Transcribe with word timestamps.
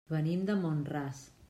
Venim 0.13 0.47
de 0.47 0.55
Mont-ras. 0.63 1.25